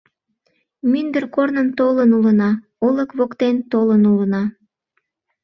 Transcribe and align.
Мӱндыр 0.91 1.23
корным 1.35 1.67
толын 1.79 2.09
улына, 2.17 2.49
олык 2.87 3.09
воктен 3.17 3.55
толын 3.71 4.03
улына 4.11 4.43